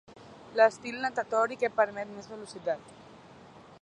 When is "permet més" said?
1.81-2.31